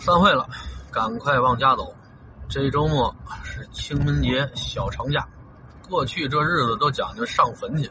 [0.00, 0.48] 散会了，
[0.90, 1.94] 赶快往家走。
[2.48, 3.14] 这周末
[3.44, 5.28] 是清明节小长假，
[5.88, 7.90] 过去这日子都讲究上坟去。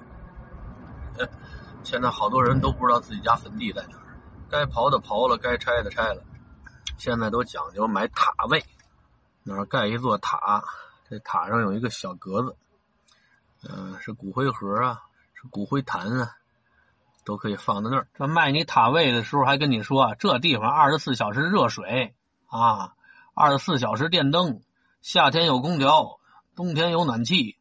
[1.83, 4.03] 现在好多人都不知道自己家坟地在哪儿，
[4.49, 6.21] 该刨的刨了，该拆的拆了。
[6.97, 8.65] 现在都讲究买塔位，
[9.43, 10.63] 那儿盖一座塔，
[11.09, 12.55] 这塔上有一个小格子，
[13.69, 14.99] 嗯、是骨灰盒啊，
[15.35, 16.35] 是骨灰坛啊，
[17.29, 18.07] 都可以放在那儿。
[18.15, 22.15] 这卖你塔位的时候还跟你说，这地方二十四小时热水
[22.47, 22.93] 啊，
[23.35, 24.61] 二十四小时电灯，
[25.03, 26.17] 夏天有空调，
[26.55, 27.55] 冬天有暖气，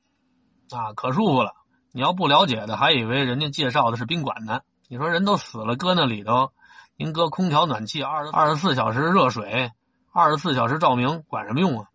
[0.70, 1.52] 啊，可舒服了。
[1.92, 4.62] 你要不了解的，还以为人家介绍的是宾馆呢。
[4.88, 6.50] 你说人都死了，搁那里头，
[6.96, 9.70] 您搁空调、暖气，二十二十四小时热水，
[10.14, 11.88] 二十四小时照明，管什么用啊？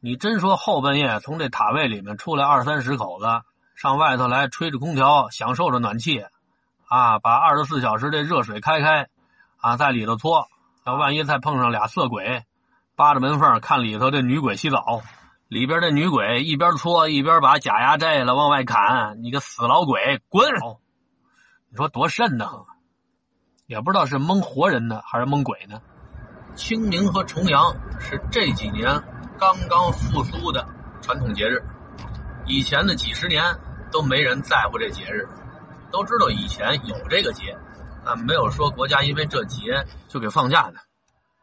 [0.00, 3.26] 你真说后半夜从这塔位里面出来二三十口子，
[3.76, 6.24] 上外头来吹着空调，享受着暖气，
[6.90, 9.06] 啊，把二十四小时这热水开开，
[9.58, 10.48] 啊，在里头搓。
[10.84, 12.42] 要万一再碰上俩色鬼，
[12.96, 15.02] 扒着门缝看里头这女鬼洗澡，
[15.46, 20.50] 里边这女鬼一边搓一边把假牙摘了往外砍，你个死老鬼，滚！
[21.68, 22.66] 你说多瘆得慌，
[23.66, 25.80] 也不知道是蒙活人呢还是蒙鬼呢。
[26.56, 29.00] 清明和重阳是这几年
[29.38, 30.66] 刚刚复苏的
[31.02, 31.62] 传统节日，
[32.46, 33.44] 以前的几十年
[33.92, 35.28] 都没人在乎这节日，
[35.90, 37.56] 都知道以前有这个节，
[38.04, 40.76] 但没有说国家因为这节就给放假的。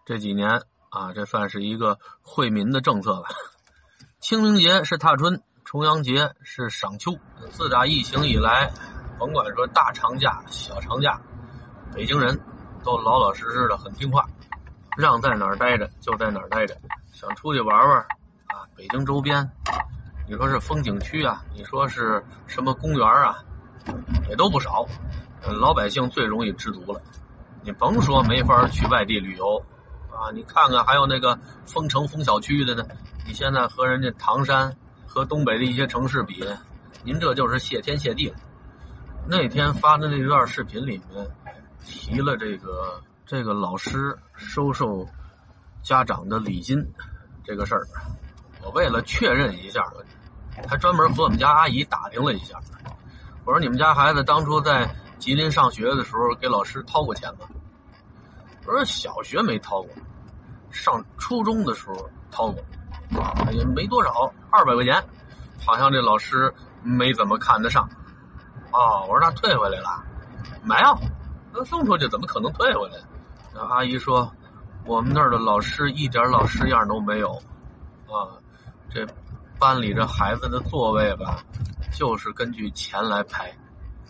[0.05, 3.29] 这几年啊，这算是一个惠民的政策吧。
[4.19, 7.11] 清明节是踏春，重阳节是赏秋。
[7.51, 8.71] 自打疫情以来，
[9.19, 11.21] 甭管说大长假、小长假，
[11.93, 12.39] 北京人
[12.83, 14.25] 都老老实实的，很听话，
[14.97, 16.75] 让在哪儿待着就在哪儿待着。
[17.13, 17.99] 想出去玩玩
[18.47, 19.51] 啊，北京周边，
[20.27, 23.43] 你说是风景区啊，你说是什么公园啊，
[24.29, 24.85] 也都不少。
[25.61, 27.01] 老百姓最容易知足了，
[27.63, 29.63] 你甭说没法去外地旅游
[30.11, 32.83] 啊，你看看还有那个封城封小区的呢，
[33.25, 36.43] 你现在和人家唐山和东北的一些城市比，
[37.03, 38.35] 您这就是谢天谢地了。
[39.29, 41.25] 那天发的那段视频里面
[41.85, 45.07] 提了这个这个老师收受
[45.81, 46.77] 家长的礼金
[47.45, 47.87] 这个事儿，
[48.63, 49.81] 我为了确认一下，
[50.67, 52.59] 还专门和我们家阿姨打听了一下。
[53.47, 57.45] 我说你们家孩子当初在吉林上学的时候给老师掏过钱吗？
[58.65, 59.89] 我说小学没掏过，
[60.69, 62.61] 上初中的时候掏过，
[63.21, 65.01] 啊也没多少，二百块钱，
[65.65, 66.53] 好像这老师
[66.83, 67.89] 没怎么看得上。
[68.73, 70.03] 哦，我说那退回来了，
[70.61, 70.99] 没有，
[71.53, 72.97] 那送出去怎么可能退回来？
[73.53, 74.29] 那阿姨说，
[74.85, 77.31] 我们那儿的老师一点老师样都没有，
[78.07, 78.27] 啊，
[78.93, 79.07] 这
[79.57, 81.41] 班里这孩子的座位吧，
[81.97, 83.49] 就是根据钱来排，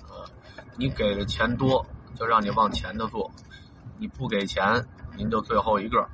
[0.10, 0.28] 啊，
[0.76, 1.86] 你给的钱多，
[2.18, 3.32] 就让你往前头坐，
[3.98, 6.06] 你不给钱，您就最后一个。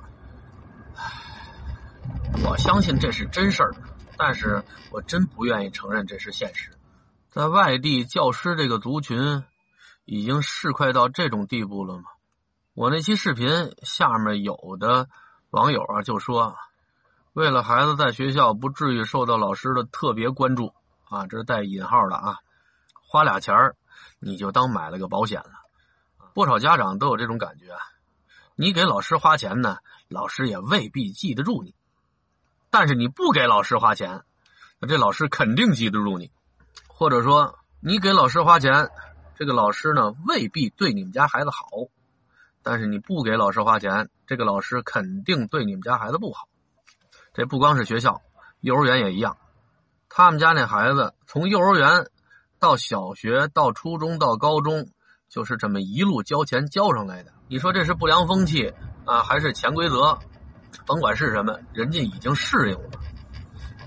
[2.44, 3.74] 我相信这是真事儿，
[4.16, 4.62] 但是
[4.92, 6.70] 我真不愿意承认这是现实。
[7.28, 9.42] 在外地，教师这个族群
[10.04, 12.04] 已经市侩到这种地步了吗？
[12.74, 15.08] 我那期视频下面有的
[15.50, 16.54] 网友啊就说，
[17.32, 20.72] 为了孩子在学校不至于受到老师的特别关注
[21.14, 22.38] 啊，这是带引号的啊，
[23.08, 23.76] 花俩钱儿
[24.18, 25.50] 你就当买了个保险了。
[26.32, 27.76] 不少家长都有这种感觉，
[28.56, 31.70] 你给老师花钱呢，老师也未必记得住你；
[32.68, 34.24] 但是你不给老师花钱，
[34.80, 36.32] 那这老师肯定记得住你。
[36.88, 38.90] 或者说，你给老师花钱，
[39.36, 41.68] 这个老师呢未必对你们家孩子好，
[42.64, 46.48] 但是你不给老师花钱，这个老师肯定对你们家孩子不好。
[47.32, 48.22] 这不光是学校，
[48.60, 49.36] 幼儿园也一样。
[50.16, 52.06] 他们家那孩子从幼儿园
[52.60, 54.86] 到小学到初中到高中，
[55.28, 57.32] 就是这么一路交钱交上来的。
[57.48, 58.72] 你说这是不良风气
[59.06, 60.16] 啊，还是潜规则？
[60.86, 62.90] 甭管是什么，人家已经适应了。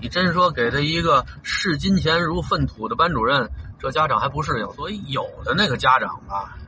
[0.02, 4.70] 你真说给他一个视金钱如粪土的班主任，这家长还不适应。
[4.74, 6.58] 所以有的那个家长吧，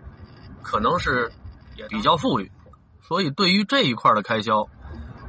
[0.63, 1.31] 可能是
[1.77, 2.51] 也比较富裕，
[3.03, 4.67] 所以对于这一块的开销，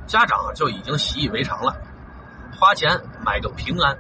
[0.08, 1.76] 家长就已经习以为常了，
[2.58, 4.00] 花钱买个平安。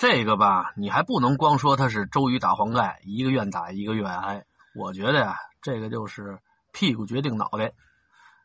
[0.00, 4.46] 这个吧，你还不能光说他是周瑜打黄盖，一个愿打一个愿挨。
[4.74, 6.38] 我觉得呀，这个就是
[6.72, 7.74] 屁股决定脑袋。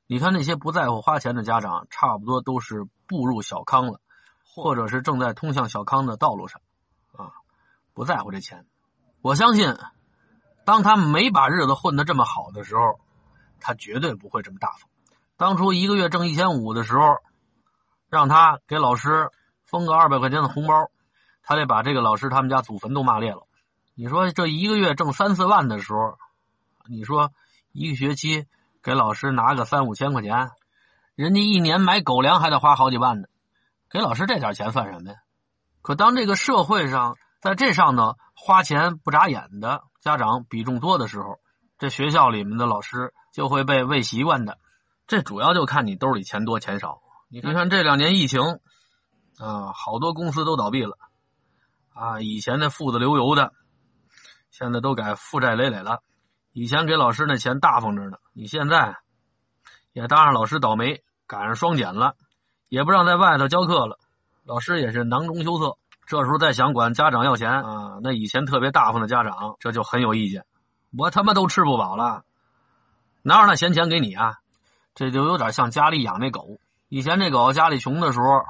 [0.06, 4.02] 你看那些不在乎花钱的家长，差不多都是步入小康了。
[4.44, 6.60] 或者是正在通向小康的道路上，
[7.14, 7.32] 啊，
[7.94, 8.66] 不在乎这钱。
[9.22, 9.78] 我相信，
[10.66, 13.00] 当他没把日子混得这么好的时候，
[13.62, 14.90] 他绝对不会这么大方。
[15.38, 17.20] 当初一个月挣一千五的时候，
[18.10, 19.30] 让他给老师
[19.64, 20.90] 封个二百块钱的红包，
[21.46, 23.48] 他得把这个老师他们家祖坟都骂裂了。
[23.94, 26.18] 你说这一个月挣三四万的时候，
[26.90, 27.32] 你说
[27.72, 28.46] 一个学期
[28.84, 30.52] 给老师拿个三五千块钱，
[31.16, 33.28] 人家一年买狗粮还得花好几万呢，
[33.90, 35.18] 给老师这点钱算什么呀？
[35.82, 41.40] 可当这个社会上在这上头花钱不眨眼的家长比重多的时候，
[41.78, 44.58] 这学校里面的老师就会被喂习惯的。
[45.08, 47.02] 这主要就看你兜里钱多钱少。
[47.30, 48.42] 你看看这两年疫情
[49.38, 50.98] 啊，好多公司都倒闭了
[51.96, 53.54] 啊，以前那富得流油的，
[54.52, 56.04] 现在都改负债累累了。
[56.52, 58.98] 以前给老师那钱大方着呢，你现在
[59.94, 62.16] 也搭上老师倒霉，赶上双减了，
[62.68, 63.98] 也不让在外头教课了，
[64.44, 65.78] 老师也是囊中羞涩。
[66.06, 70.46] 这时候再想管家长要钱啊，那以前特别大方的家长这就很有意见。
[70.98, 72.24] 我他妈都吃不饱了，
[73.22, 74.36] 哪有那闲钱给你啊？
[74.94, 76.60] 这就有点像家里养那狗。
[76.90, 78.44] 以前这狗家里穷的时候，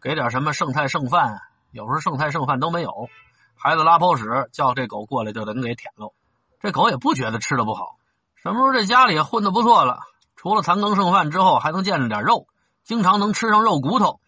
[0.00, 1.42] 给点什么剩菜剩饭，
[1.72, 3.08] 有时候剩菜剩饭都没有，
[3.56, 6.12] 孩子拉泡屎叫这狗过来就得给舔喽。
[6.60, 7.96] 这狗也不觉得吃的不好，
[8.36, 10.00] 什么时候这家里混的不错了，
[10.36, 12.46] 除了残羹剩饭之后，还能见着点肉，
[12.84, 14.20] 经常能吃上肉骨头，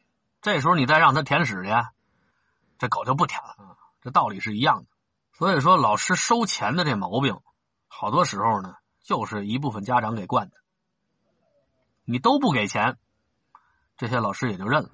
[0.43, 1.71] 这时候你再让它舔屎去，
[2.79, 3.77] 这狗就不舔了。
[4.01, 4.87] 这道理是一样的。
[5.37, 7.39] 所以说，老师收钱的这毛病，
[7.89, 10.57] 好多时候呢，就是一部分家长给惯的。
[12.05, 12.97] 你都不给钱，
[13.97, 14.91] 这些老师也就认了。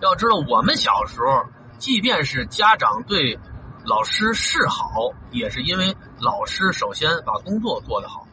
[0.00, 1.44] 要知道，我们小时候，
[1.78, 3.38] 即便是家长对。
[3.84, 4.84] 老师示好，
[5.30, 8.26] 也是因为老师首先把工作做得好。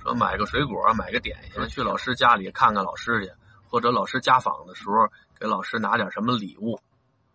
[0.00, 3.32] 说买个水果，买个点心，去老师家里看看老师去，
[3.68, 5.08] 或者老师家访的时候
[5.40, 6.78] 给老师拿点什么礼物，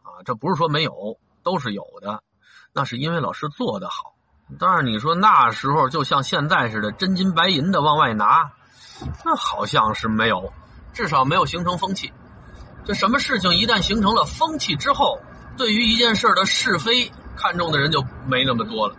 [0.03, 2.23] 啊，这不是说没有，都是有的。
[2.71, 4.15] 那是因为老师做得好。
[4.57, 8.51] 但是你说那时候就像现在似的，真金白银的往外拿，
[9.25, 10.53] 那好像是没有，
[10.93, 12.13] 至少没有形成风气。
[12.85, 15.19] 这什么事情一旦形成了风气之后，
[15.57, 17.11] 对于一件事的是非。
[17.37, 18.95] 看重的人就没那么多了，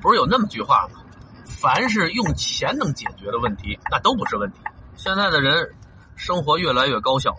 [0.00, 1.00] 不是有那么句话吗？
[1.44, 4.60] 凡是用钱能解决的问题，那都不是问题。
[4.94, 5.74] 现在的人
[6.14, 7.34] 生活越来越高效，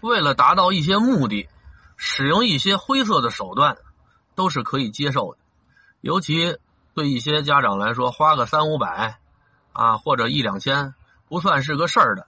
[0.00, 1.50] 为了达到一些目的，
[1.98, 3.76] 使用一些灰色的手段
[4.34, 5.38] 都是可以接受的。
[6.00, 6.56] 尤其
[6.94, 9.18] 对一些家长来说，花个三五百
[9.74, 10.94] 啊，或者一两千，
[11.28, 12.26] 不算是个事儿的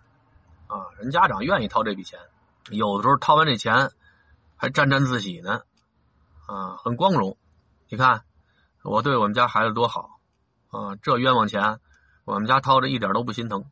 [0.66, 0.92] 啊。
[1.00, 2.20] 人家长愿意掏这笔钱，
[2.68, 3.92] 有的时候掏完这钱
[4.56, 5.60] 还沾沾自喜呢，
[6.46, 7.36] 啊，很光荣。
[7.88, 8.22] 你看，
[8.82, 10.18] 我对我们家孩子多好，
[10.70, 11.78] 啊，这冤枉钱，
[12.24, 13.64] 我们家掏着一点都不心疼。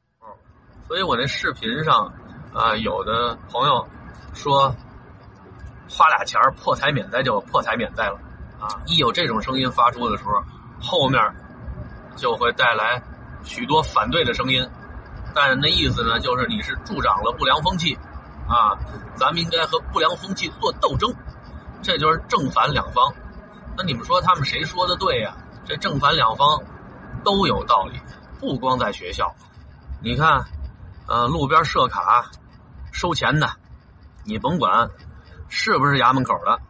[0.87, 2.13] 所以我那视频上，
[2.53, 3.89] 啊，有的朋友
[4.35, 4.75] 说，
[5.89, 8.21] 花俩钱破财免灾就破财免灾了，
[8.61, 10.43] 啊，一有这种声音发出的时候，
[10.81, 11.21] 后面
[12.17, 13.03] 就会带来
[13.43, 14.69] 许多反对的声音。
[15.35, 17.99] 但那意思呢，就是你是助长了不良风气，
[18.49, 18.77] 啊，
[19.17, 21.13] 咱们应该和不良风气做斗争，
[21.83, 23.13] 这就是正反两方。
[23.77, 25.37] 那你们说他们谁说的对呀？
[25.65, 26.63] 这正反两方
[27.25, 27.99] 都有道理，
[28.39, 29.35] 不光在学校。
[30.03, 30.45] 你看，
[31.07, 32.31] 呃，路边设卡
[32.93, 33.49] 收钱的，
[34.25, 34.91] 你甭管
[35.49, 36.61] 是不是衙门口的，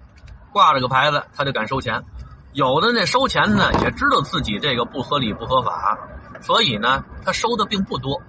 [0.52, 2.04] 挂着个牌子他就敢收钱。
[2.52, 5.98] 有的那收钱呢，也知道自己这个不合理不合法，
[6.40, 8.22] 所以呢，他收的并不多。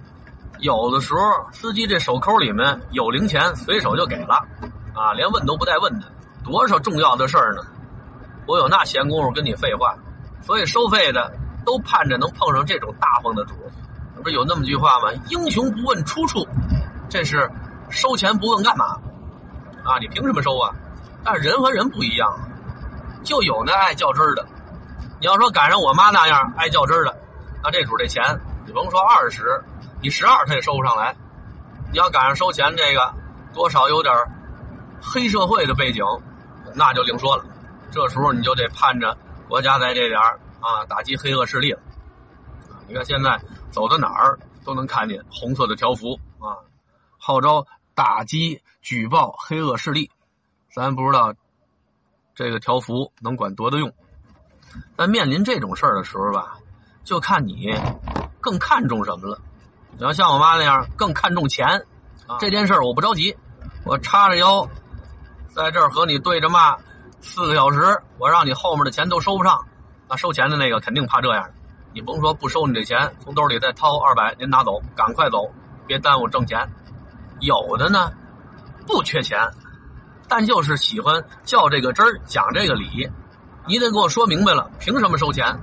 [0.58, 1.20] 有的时候
[1.52, 4.34] 司机这手抠里面有零钱，随手就给了，
[4.94, 6.06] 啊，连问都不带问的。
[6.44, 7.62] 多少重要的事儿呢？
[8.46, 9.94] 我有那闲工夫跟你废话，
[10.42, 11.32] 所以收费的
[11.64, 13.54] 都盼着能碰上这种大方的主。
[14.22, 15.10] 不是有那么句话吗？
[15.28, 16.46] 英雄不问出处，
[17.08, 17.50] 这是
[17.90, 18.96] 收钱不问干嘛
[19.84, 19.98] 啊？
[20.00, 20.72] 你凭什么收啊？
[21.22, 22.32] 但是人和人不一样，
[23.22, 24.46] 就有那爱较真儿的。
[25.20, 27.16] 你要说赶上我妈那样爱较真儿的，
[27.62, 29.42] 那这主这钱你甭说二十，
[30.02, 31.14] 你十二他也收不上来。
[31.92, 33.14] 你要赶上收钱这个，
[33.54, 34.14] 多少有点
[35.00, 36.02] 黑社会的背景，
[36.74, 37.44] 那就另说了。
[37.90, 39.16] 这时候你就得盼着
[39.48, 40.20] 国家在这点
[40.60, 41.80] 啊打击黑恶势力了。
[42.88, 46.58] 你看现在走到哪儿都能看见红色的条幅啊，
[47.18, 50.10] 号召打击举报黑恶势力。
[50.72, 51.34] 咱不知道
[52.34, 53.92] 这个条幅能管多大用。
[54.96, 56.58] 但面临这种事儿的时候吧，
[57.04, 57.72] 就看你
[58.40, 59.40] 更看重什么了。
[59.98, 61.82] 你要像我妈那样更看重钱，
[62.38, 63.34] 这件事儿我不着急，
[63.84, 64.68] 我叉着腰
[65.54, 66.76] 在这儿和你对着骂。
[67.22, 69.58] 四个小时，我让你后面的钱都收不上，
[70.08, 71.48] 那收钱的那个肯定怕这样。
[71.94, 75.50] 你甭说不收你这钱，从兜里再掏二百，您拿走，赶快走，
[75.86, 76.68] 别耽误挣钱。
[77.40, 78.12] 有的呢，
[78.86, 79.40] 不缺钱，
[80.28, 83.10] 但就是喜欢较这个真儿，讲这个理。
[83.66, 85.58] 你得给我说明白了，凭什么收钱？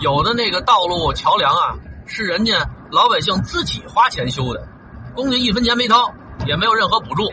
[0.00, 1.74] 有的那个道路桥梁啊，
[2.06, 4.66] 是人家老百姓自己花钱修的，
[5.14, 6.12] 公家一分钱没掏，
[6.46, 7.32] 也没有任何补助，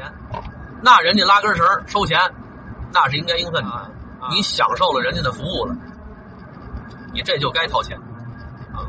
[0.82, 2.20] 那人家拉根绳收钱。
[2.94, 3.92] 那是应该应分的，
[4.32, 5.74] 你享受了人家的服务了，
[7.14, 7.98] 你这就该掏钱，
[8.74, 8.84] 啊，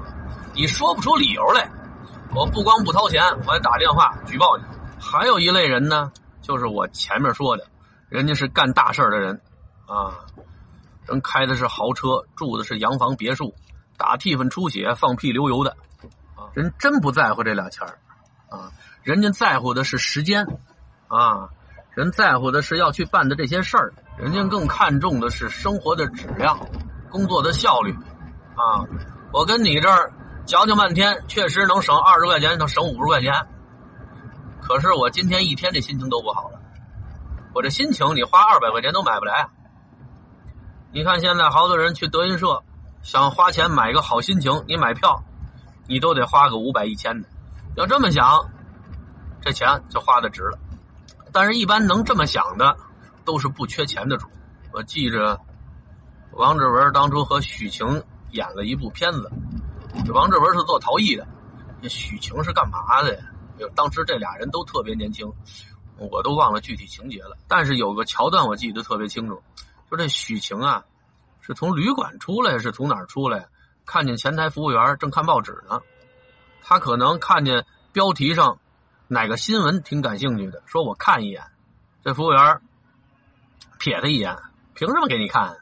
[0.54, 1.70] 你说不出理由来，
[2.34, 4.64] 我不光不掏钱，我还打电话举报你，
[5.00, 6.10] 还有一类人呢，
[6.40, 7.64] 就是我前面说的，
[8.08, 9.40] 人家是干大事的人
[9.86, 10.18] 啊，
[11.06, 13.54] 人开的是豪车，住的是洋房别墅，
[13.96, 15.76] 打替分出血、放屁流油的
[16.34, 17.98] 啊，人真不在乎这俩钱儿
[18.48, 18.72] 啊，
[19.02, 20.46] 人家在乎的是时间
[21.08, 21.48] 啊，
[21.94, 26.58] 人在乎的是要去办的这些事儿，人家更看重的是生活的质量、
[27.10, 27.92] 工作的效率
[28.56, 28.84] 啊。
[29.32, 30.12] 我跟你这儿
[30.46, 33.32] 矫情半天，确实能省二十块钱，能省五十块钱。
[34.60, 36.60] 可是我今天一天这心情都不好了，
[37.54, 39.48] 我这心情你花二百块钱都买不来。
[40.92, 42.62] 你看现在好多人去德云社，
[43.02, 45.22] 想花钱买个好心情，你买票，
[45.86, 47.28] 你都得花个五百一千的。
[47.76, 48.48] 要这么想，
[49.40, 50.58] 这钱就花的值了。
[51.32, 52.76] 但是，一般能这么想的，
[53.24, 54.28] 都是不缺钱的主。
[54.72, 55.40] 我记着，
[56.32, 59.30] 王志文当初和许晴演了一部片子，
[60.06, 61.26] 这王志文是做陶艺的，
[61.82, 63.24] 这许晴是干嘛的呀？
[63.74, 65.32] 当时这俩人都特别年轻，
[65.96, 67.36] 我都忘了具体情节了。
[67.48, 69.42] 但是有个桥段我记得特别清楚，
[69.90, 70.84] 就这许晴啊，
[71.42, 73.48] 是从旅馆出来，是从哪儿出来？
[73.84, 75.80] 看见前台服务员正看报纸呢，
[76.62, 78.58] 他可能看见标题上
[79.08, 81.42] 哪个新闻挺感兴趣的，说我看一眼。
[82.04, 82.60] 这服务员
[83.78, 84.38] 瞥他一眼，
[84.74, 85.58] 凭什么给你看？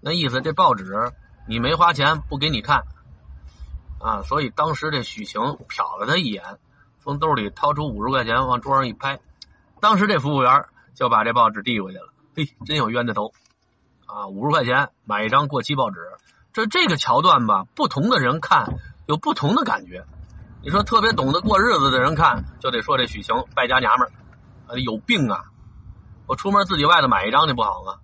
[0.00, 1.12] 那意思这报纸
[1.46, 2.84] 你没花钱不给你看
[4.00, 4.22] 啊？
[4.22, 6.58] 所以当时这许晴瞟了他一眼。
[7.04, 9.20] 从兜里掏出五十块钱，往桌上一拍，
[9.80, 10.64] 当时这服务员
[10.94, 12.12] 就把这报纸递过去了。
[12.36, 13.32] 嘿，真有冤的头
[14.12, 14.26] 啊！
[14.28, 15.96] 五十块钱买一张过期报纸，
[16.52, 20.04] 这这个桥段吧，不同的人看有不同的感觉。
[20.62, 24.08] 你说特别懂得过日子的人看，就得说这许晴败家娘们
[24.68, 25.44] 儿，有病啊！
[26.26, 27.94] 我出门自己外头买一张去不好吗？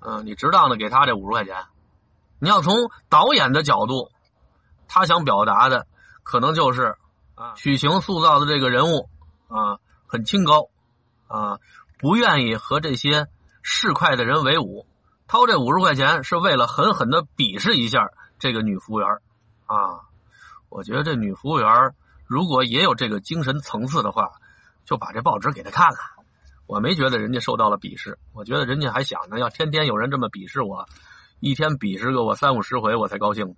[0.00, 1.56] 嗯，你值当的给他这五十块钱。
[2.38, 4.10] 你要从导演的角度，
[4.86, 5.86] 他想表达的
[6.22, 6.96] 可能就是。
[7.34, 9.08] 啊，许晴塑造的这个人物
[9.46, 10.70] 啊，很清高
[11.28, 11.60] 啊，
[12.00, 13.28] 不愿意和这些
[13.62, 14.88] 市侩的人为伍，
[15.28, 19.08] 掏这五十块钱是为了狠狠的鄙视一下这个女服务员
[19.66, 20.08] 啊。
[20.70, 21.94] 我觉得这女服务员
[22.26, 24.32] 如果也有这个精神层次的话，
[24.86, 25.98] 就把这报纸给她看了。
[26.66, 30.86] 我没觉得人家受到了鄙视，我觉得人家还想着要天天有人这么鄙视我，
[31.40, 33.54] 一天鄙视个我三五十回我才高兴。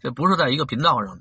[0.00, 1.16] 这不是在一个频道上的。